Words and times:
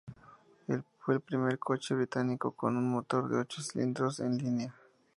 Fue 0.97 1.13
el 1.13 1.21
primer 1.21 1.59
coche 1.59 1.93
británico 1.93 2.53
con 2.55 2.75
un 2.75 2.89
motor 2.89 3.29
de 3.29 3.37
ocho 3.37 3.61
cilindros 3.61 4.19
en 4.19 4.35
línea. 4.35 4.75